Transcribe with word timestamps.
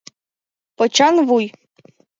Почан 0.77 1.15
вуй. 1.27 1.45